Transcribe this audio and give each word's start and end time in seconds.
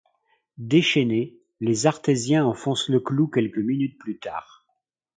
Déchaînés, 0.57 1.37
les 1.59 1.85
Artésiens 1.85 2.43
enfoncent 2.43 2.89
le 2.89 2.99
clou 2.99 3.27
quelques 3.27 3.59
minutes 3.59 3.99
plus 3.99 4.17
tard. 4.17 4.65